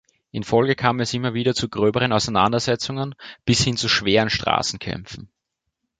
In 0.31 0.41
Folge 0.41 0.73
kam 0.75 0.99
es 0.99 1.13
immer 1.13 1.35
wieder 1.35 1.53
zu 1.53 1.69
gröberen 1.69 2.11
Auseinandersetzungen, 2.11 3.13
bis 3.45 3.63
hin 3.63 3.77
zu 3.77 3.87
schweren 3.87 4.31
Straßenkämpfen. 4.31 5.29